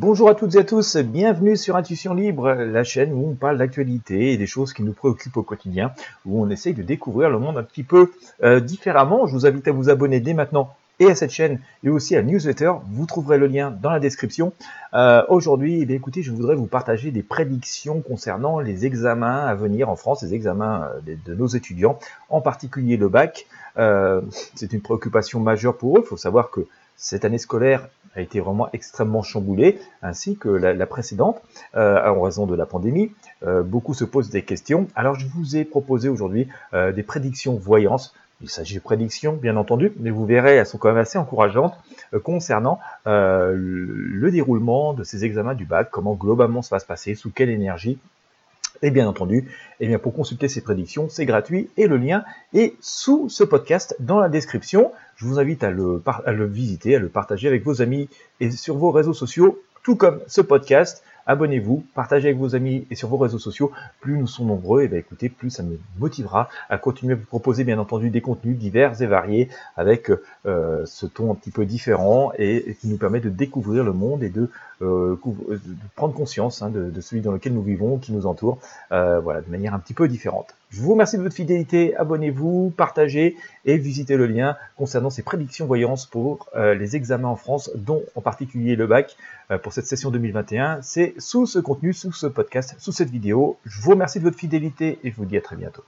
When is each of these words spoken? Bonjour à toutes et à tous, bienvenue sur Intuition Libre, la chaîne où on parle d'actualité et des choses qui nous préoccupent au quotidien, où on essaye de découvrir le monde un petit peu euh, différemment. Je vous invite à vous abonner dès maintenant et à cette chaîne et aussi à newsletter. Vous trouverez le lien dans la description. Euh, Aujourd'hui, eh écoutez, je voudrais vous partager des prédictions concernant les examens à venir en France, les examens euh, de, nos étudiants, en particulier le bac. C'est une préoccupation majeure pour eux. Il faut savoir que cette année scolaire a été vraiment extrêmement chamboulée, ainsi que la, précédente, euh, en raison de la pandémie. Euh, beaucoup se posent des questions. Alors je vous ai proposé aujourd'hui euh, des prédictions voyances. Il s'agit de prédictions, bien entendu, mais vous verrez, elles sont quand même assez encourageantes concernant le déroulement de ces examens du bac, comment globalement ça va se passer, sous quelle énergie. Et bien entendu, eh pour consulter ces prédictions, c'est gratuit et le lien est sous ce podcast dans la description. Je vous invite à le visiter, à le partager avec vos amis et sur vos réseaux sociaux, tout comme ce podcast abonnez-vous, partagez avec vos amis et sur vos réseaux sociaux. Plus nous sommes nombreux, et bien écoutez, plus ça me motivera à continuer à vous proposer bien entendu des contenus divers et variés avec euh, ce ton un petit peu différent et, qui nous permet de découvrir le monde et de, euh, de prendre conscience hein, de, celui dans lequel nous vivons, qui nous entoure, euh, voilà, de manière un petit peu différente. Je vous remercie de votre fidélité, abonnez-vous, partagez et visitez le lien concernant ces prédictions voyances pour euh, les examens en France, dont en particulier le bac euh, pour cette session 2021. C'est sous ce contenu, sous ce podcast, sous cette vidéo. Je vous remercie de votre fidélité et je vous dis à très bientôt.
Bonjour 0.00 0.28
à 0.28 0.34
toutes 0.34 0.56
et 0.56 0.58
à 0.58 0.64
tous, 0.64 0.96
bienvenue 0.96 1.56
sur 1.56 1.76
Intuition 1.76 2.14
Libre, 2.14 2.52
la 2.52 2.82
chaîne 2.82 3.12
où 3.12 3.28
on 3.28 3.34
parle 3.34 3.58
d'actualité 3.58 4.32
et 4.32 4.36
des 4.36 4.46
choses 4.48 4.72
qui 4.72 4.82
nous 4.82 4.92
préoccupent 4.92 5.36
au 5.36 5.44
quotidien, 5.44 5.92
où 6.26 6.42
on 6.42 6.50
essaye 6.50 6.74
de 6.74 6.82
découvrir 6.82 7.30
le 7.30 7.38
monde 7.38 7.58
un 7.58 7.62
petit 7.62 7.84
peu 7.84 8.10
euh, 8.42 8.58
différemment. 8.58 9.28
Je 9.28 9.34
vous 9.34 9.46
invite 9.46 9.68
à 9.68 9.70
vous 9.70 9.90
abonner 9.90 10.18
dès 10.18 10.34
maintenant 10.34 10.74
et 10.98 11.06
à 11.06 11.14
cette 11.14 11.30
chaîne 11.30 11.60
et 11.84 11.90
aussi 11.90 12.16
à 12.16 12.22
newsletter. 12.22 12.72
Vous 12.90 13.06
trouverez 13.06 13.38
le 13.38 13.46
lien 13.46 13.70
dans 13.70 13.90
la 13.90 14.00
description. 14.00 14.52
Euh, 14.94 15.22
Aujourd'hui, 15.28 15.86
eh 15.88 15.94
écoutez, 15.94 16.24
je 16.24 16.32
voudrais 16.32 16.56
vous 16.56 16.66
partager 16.66 17.12
des 17.12 17.22
prédictions 17.22 18.00
concernant 18.00 18.58
les 18.58 18.86
examens 18.86 19.46
à 19.46 19.54
venir 19.54 19.88
en 19.88 19.94
France, 19.94 20.24
les 20.24 20.34
examens 20.34 20.88
euh, 21.06 21.14
de, 21.24 21.34
nos 21.36 21.46
étudiants, 21.46 22.00
en 22.30 22.40
particulier 22.40 22.96
le 22.96 23.08
bac. 23.08 23.46
C'est 24.56 24.72
une 24.72 24.80
préoccupation 24.80 25.38
majeure 25.38 25.76
pour 25.76 25.98
eux. 25.98 26.02
Il 26.04 26.08
faut 26.08 26.16
savoir 26.16 26.50
que 26.50 26.66
cette 26.96 27.24
année 27.24 27.38
scolaire 27.38 27.88
a 28.16 28.20
été 28.20 28.40
vraiment 28.40 28.68
extrêmement 28.72 29.22
chamboulée, 29.22 29.78
ainsi 30.02 30.36
que 30.36 30.48
la, 30.48 30.86
précédente, 30.86 31.40
euh, 31.76 32.04
en 32.06 32.20
raison 32.20 32.46
de 32.46 32.54
la 32.54 32.66
pandémie. 32.66 33.12
Euh, 33.46 33.62
beaucoup 33.62 33.94
se 33.94 34.04
posent 34.04 34.30
des 34.30 34.42
questions. 34.42 34.86
Alors 34.94 35.18
je 35.18 35.26
vous 35.26 35.56
ai 35.56 35.64
proposé 35.64 36.08
aujourd'hui 36.08 36.48
euh, 36.72 36.92
des 36.92 37.02
prédictions 37.02 37.54
voyances. 37.54 38.14
Il 38.40 38.48
s'agit 38.48 38.74
de 38.76 38.80
prédictions, 38.80 39.34
bien 39.34 39.56
entendu, 39.56 39.92
mais 40.00 40.10
vous 40.10 40.26
verrez, 40.26 40.56
elles 40.56 40.66
sont 40.66 40.76
quand 40.76 40.88
même 40.88 40.98
assez 40.98 41.18
encourageantes 41.18 41.74
concernant 42.24 42.78
le 43.06 44.28
déroulement 44.30 44.92
de 44.92 45.04
ces 45.04 45.24
examens 45.24 45.54
du 45.54 45.64
bac, 45.64 45.88
comment 45.90 46.14
globalement 46.14 46.60
ça 46.60 46.74
va 46.74 46.80
se 46.80 46.84
passer, 46.84 47.14
sous 47.14 47.30
quelle 47.30 47.48
énergie. 47.48 47.98
Et 48.84 48.90
bien 48.90 49.08
entendu, 49.08 49.48
eh 49.80 49.96
pour 49.96 50.12
consulter 50.12 50.46
ces 50.46 50.60
prédictions, 50.60 51.08
c'est 51.08 51.24
gratuit 51.24 51.70
et 51.78 51.86
le 51.86 51.96
lien 51.96 52.22
est 52.52 52.74
sous 52.82 53.30
ce 53.30 53.42
podcast 53.42 53.96
dans 53.98 54.18
la 54.18 54.28
description. 54.28 54.92
Je 55.16 55.24
vous 55.24 55.38
invite 55.38 55.64
à 55.64 55.70
le 55.70 56.02
visiter, 56.44 56.94
à 56.94 56.98
le 56.98 57.08
partager 57.08 57.48
avec 57.48 57.64
vos 57.64 57.80
amis 57.80 58.10
et 58.40 58.50
sur 58.50 58.76
vos 58.76 58.90
réseaux 58.90 59.14
sociaux, 59.14 59.58
tout 59.82 59.96
comme 59.96 60.20
ce 60.26 60.42
podcast 60.42 61.02
abonnez-vous, 61.26 61.84
partagez 61.94 62.28
avec 62.28 62.38
vos 62.38 62.54
amis 62.54 62.86
et 62.90 62.94
sur 62.94 63.08
vos 63.08 63.16
réseaux 63.16 63.38
sociaux. 63.38 63.72
Plus 64.00 64.18
nous 64.18 64.26
sommes 64.26 64.46
nombreux, 64.46 64.82
et 64.82 64.88
bien 64.88 64.98
écoutez, 64.98 65.28
plus 65.28 65.50
ça 65.50 65.62
me 65.62 65.78
motivera 65.98 66.48
à 66.68 66.78
continuer 66.78 67.14
à 67.14 67.16
vous 67.16 67.24
proposer 67.24 67.64
bien 67.64 67.78
entendu 67.78 68.10
des 68.10 68.20
contenus 68.20 68.56
divers 68.56 69.00
et 69.00 69.06
variés 69.06 69.48
avec 69.76 70.10
euh, 70.46 70.84
ce 70.86 71.06
ton 71.06 71.32
un 71.32 71.34
petit 71.34 71.50
peu 71.50 71.64
différent 71.64 72.32
et, 72.38 72.76
qui 72.80 72.88
nous 72.88 72.98
permet 72.98 73.20
de 73.20 73.30
découvrir 73.30 73.84
le 73.84 73.92
monde 73.92 74.22
et 74.22 74.30
de, 74.30 74.50
euh, 74.82 75.16
de 75.48 75.60
prendre 75.96 76.14
conscience 76.14 76.62
hein, 76.62 76.70
de, 76.70 77.00
celui 77.00 77.22
dans 77.22 77.32
lequel 77.32 77.54
nous 77.54 77.62
vivons, 77.62 77.98
qui 77.98 78.12
nous 78.12 78.26
entoure, 78.26 78.58
euh, 78.92 79.20
voilà, 79.20 79.40
de 79.40 79.50
manière 79.50 79.74
un 79.74 79.78
petit 79.78 79.94
peu 79.94 80.08
différente. 80.08 80.54
Je 80.74 80.80
vous 80.80 80.90
remercie 80.90 81.16
de 81.16 81.22
votre 81.22 81.36
fidélité, 81.36 81.94
abonnez-vous, 81.94 82.74
partagez 82.76 83.36
et 83.64 83.78
visitez 83.78 84.16
le 84.16 84.26
lien 84.26 84.56
concernant 84.76 85.08
ces 85.08 85.22
prédictions 85.22 85.66
voyances 85.66 86.04
pour 86.04 86.48
euh, 86.56 86.74
les 86.74 86.96
examens 86.96 87.28
en 87.28 87.36
France, 87.36 87.70
dont 87.76 88.02
en 88.16 88.20
particulier 88.20 88.74
le 88.74 88.88
bac 88.88 89.16
euh, 89.52 89.58
pour 89.58 89.72
cette 89.72 89.86
session 89.86 90.10
2021. 90.10 90.80
C'est 90.82 91.14
sous 91.18 91.46
ce 91.46 91.60
contenu, 91.60 91.92
sous 91.92 92.10
ce 92.10 92.26
podcast, 92.26 92.74
sous 92.78 92.90
cette 92.90 93.10
vidéo. 93.10 93.56
Je 93.64 93.80
vous 93.80 93.90
remercie 93.90 94.18
de 94.18 94.24
votre 94.24 94.36
fidélité 94.36 94.98
et 95.04 95.12
je 95.12 95.16
vous 95.16 95.26
dis 95.26 95.36
à 95.36 95.40
très 95.40 95.54
bientôt. 95.54 95.84